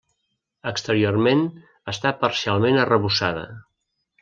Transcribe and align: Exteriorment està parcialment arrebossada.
Exteriorment 0.71 1.43
està 1.95 2.15
parcialment 2.25 2.83
arrebossada. 2.87 3.47